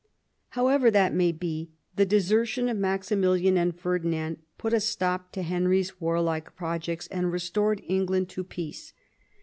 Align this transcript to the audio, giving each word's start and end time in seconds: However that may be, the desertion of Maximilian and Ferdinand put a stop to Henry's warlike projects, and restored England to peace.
However 0.57 0.89
that 0.89 1.13
may 1.13 1.31
be, 1.31 1.69
the 1.95 2.07
desertion 2.07 2.67
of 2.69 2.75
Maximilian 2.77 3.55
and 3.55 3.79
Ferdinand 3.79 4.37
put 4.57 4.73
a 4.73 4.79
stop 4.79 5.31
to 5.33 5.43
Henry's 5.43 6.01
warlike 6.01 6.55
projects, 6.55 7.05
and 7.09 7.31
restored 7.31 7.83
England 7.87 8.27
to 8.29 8.43
peace. 8.43 8.93